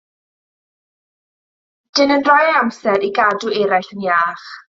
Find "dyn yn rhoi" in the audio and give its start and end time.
1.99-2.41